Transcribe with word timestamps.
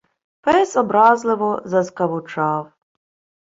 Пес 0.43 0.75
образливо 0.81 1.61
заскавучав 1.65 2.71